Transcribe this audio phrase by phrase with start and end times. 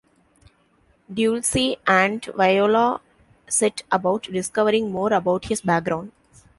[1.13, 3.01] Dulcie and Viola
[3.47, 6.11] set about discovering more about his background.